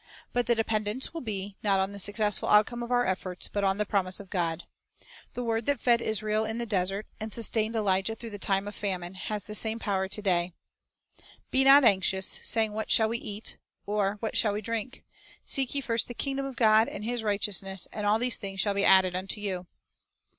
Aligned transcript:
But 0.33 0.47
the 0.47 0.55
dependence 0.55 1.13
will 1.13 1.21
be, 1.21 1.57
not 1.61 1.79
on 1.79 1.91
the 1.91 1.99
successful 1.99 2.49
outcome 2.49 2.81
of 2.81 2.89
our 2.91 3.05
efforts, 3.05 3.47
but 3.47 3.63
on 3.63 3.77
the 3.77 3.85
promise 3.85 4.19
of 4.19 4.31
God. 4.31 4.63
The 5.35 5.43
word 5.43 5.67
that 5.67 5.79
fed 5.79 6.01
Israel 6.01 6.43
in 6.43 6.57
the 6.57 6.65
desert, 6.65 7.05
and 7.19 7.31
sustained 7.31 7.75
Elijah 7.75 8.15
through 8.15 8.31
the 8.31 8.39
time 8.39 8.67
of 8.67 8.73
famine, 8.73 9.13
has 9.13 9.43
the 9.45 9.53
same 9.53 9.77
power 9.77 10.07
to 10.07 10.21
day. 10.23 10.53
"Be 11.51 11.63
not 11.63 11.83
anxious, 11.83 12.37
3 12.37 12.45
saying, 12.45 12.73
What 12.73 12.89
shall 12.89 13.09
we 13.09 13.19
eat? 13.19 13.57
or, 13.85 14.17
What 14.21 14.35
shall 14.35 14.53
we 14.53 14.61
drink?.. 14.61 15.03
Seek 15.45 15.75
ye 15.75 15.81
first 15.81 16.07
the 16.07 16.15
kingdom 16.15 16.47
of 16.47 16.55
God, 16.55 16.89
and 16.89 17.03
His 17.05 17.21
righteous 17.21 17.61
ness; 17.61 17.87
and 17.93 18.03
all 18.03 18.17
these 18.17 18.37
things 18.37 18.59
shall 18.59 18.73
be 18.73 18.83
added 18.83 19.15
unto 19.15 19.39
you." 19.39 19.67